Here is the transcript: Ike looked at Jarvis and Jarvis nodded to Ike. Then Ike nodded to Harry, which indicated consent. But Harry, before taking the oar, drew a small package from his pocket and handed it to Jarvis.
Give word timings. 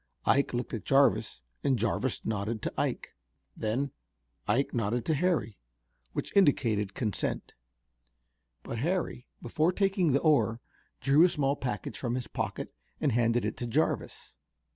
Ike 0.25 0.55
looked 0.55 0.73
at 0.73 0.83
Jarvis 0.83 1.41
and 1.63 1.77
Jarvis 1.77 2.25
nodded 2.25 2.63
to 2.63 2.73
Ike. 2.75 3.15
Then 3.55 3.91
Ike 4.47 4.73
nodded 4.73 5.05
to 5.05 5.13
Harry, 5.13 5.59
which 6.13 6.35
indicated 6.35 6.95
consent. 6.95 7.53
But 8.63 8.79
Harry, 8.79 9.27
before 9.43 9.71
taking 9.71 10.11
the 10.11 10.21
oar, 10.21 10.59
drew 11.01 11.23
a 11.23 11.29
small 11.29 11.55
package 11.55 11.99
from 11.99 12.15
his 12.15 12.27
pocket 12.27 12.73
and 12.99 13.11
handed 13.11 13.45
it 13.45 13.55
to 13.57 13.67
Jarvis. 13.67 14.33